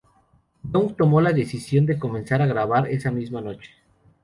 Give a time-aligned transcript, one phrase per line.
[0.63, 3.69] Young tomó la decisión de comenzar a grabar esa misma noche.